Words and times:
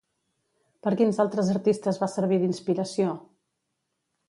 Per 0.87 0.93
quins 1.01 1.19
altres 1.25 1.51
artistes 1.57 2.01
va 2.05 2.09
servir 2.15 2.41
d'inspiració? 2.45 3.13